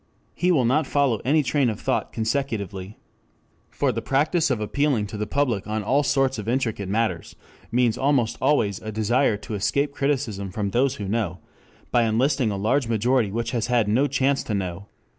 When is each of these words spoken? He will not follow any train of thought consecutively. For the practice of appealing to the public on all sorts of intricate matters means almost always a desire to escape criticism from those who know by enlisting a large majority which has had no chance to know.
He 0.33 0.51
will 0.51 0.65
not 0.65 0.87
follow 0.87 1.21
any 1.23 1.43
train 1.43 1.69
of 1.69 1.79
thought 1.79 2.11
consecutively. 2.11 2.97
For 3.69 3.91
the 3.91 4.01
practice 4.01 4.49
of 4.49 4.59
appealing 4.59 5.05
to 5.05 5.15
the 5.15 5.27
public 5.27 5.67
on 5.67 5.83
all 5.83 6.01
sorts 6.01 6.39
of 6.39 6.47
intricate 6.49 6.89
matters 6.89 7.35
means 7.71 7.99
almost 7.99 8.35
always 8.41 8.79
a 8.81 8.91
desire 8.91 9.37
to 9.37 9.53
escape 9.53 9.93
criticism 9.93 10.49
from 10.49 10.71
those 10.71 10.95
who 10.95 11.07
know 11.07 11.37
by 11.91 12.05
enlisting 12.05 12.49
a 12.49 12.57
large 12.57 12.87
majority 12.87 13.29
which 13.31 13.51
has 13.51 13.67
had 13.67 13.87
no 13.87 14.07
chance 14.07 14.41
to 14.45 14.55
know. 14.55 14.87